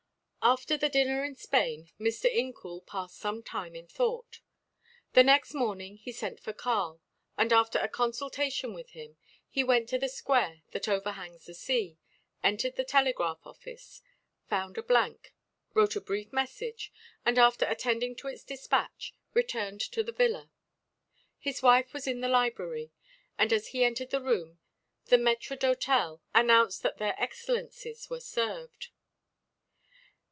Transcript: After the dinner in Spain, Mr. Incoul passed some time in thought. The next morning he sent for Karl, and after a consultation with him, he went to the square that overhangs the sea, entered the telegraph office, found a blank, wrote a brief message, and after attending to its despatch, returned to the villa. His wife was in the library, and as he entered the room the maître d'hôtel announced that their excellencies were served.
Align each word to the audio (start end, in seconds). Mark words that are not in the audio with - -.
After 0.43 0.75
the 0.75 0.89
dinner 0.89 1.23
in 1.23 1.35
Spain, 1.35 1.91
Mr. 1.99 2.25
Incoul 2.25 2.83
passed 2.87 3.19
some 3.19 3.43
time 3.43 3.75
in 3.75 3.85
thought. 3.85 4.39
The 5.13 5.21
next 5.21 5.53
morning 5.53 5.97
he 5.97 6.11
sent 6.11 6.39
for 6.39 6.51
Karl, 6.51 6.99
and 7.37 7.53
after 7.53 7.77
a 7.77 7.87
consultation 7.87 8.73
with 8.73 8.89
him, 8.93 9.17
he 9.51 9.63
went 9.63 9.87
to 9.89 9.99
the 9.99 10.09
square 10.09 10.63
that 10.71 10.87
overhangs 10.87 11.45
the 11.45 11.53
sea, 11.53 11.99
entered 12.43 12.75
the 12.75 12.83
telegraph 12.83 13.45
office, 13.45 14.01
found 14.49 14.79
a 14.79 14.81
blank, 14.81 15.35
wrote 15.75 15.95
a 15.95 16.01
brief 16.01 16.33
message, 16.33 16.91
and 17.23 17.37
after 17.37 17.65
attending 17.67 18.15
to 18.15 18.27
its 18.27 18.43
despatch, 18.43 19.13
returned 19.35 19.81
to 19.91 20.01
the 20.03 20.11
villa. 20.11 20.49
His 21.37 21.61
wife 21.61 21.93
was 21.93 22.07
in 22.07 22.21
the 22.21 22.27
library, 22.27 22.89
and 23.37 23.53
as 23.53 23.67
he 23.67 23.83
entered 23.83 24.09
the 24.09 24.23
room 24.23 24.57
the 25.05 25.17
maître 25.17 25.55
d'hôtel 25.55 26.21
announced 26.33 26.81
that 26.81 26.97
their 26.97 27.13
excellencies 27.21 28.09
were 28.09 28.19
served. 28.19 28.87